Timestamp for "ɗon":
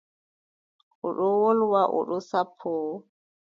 1.17-1.35, 2.07-2.21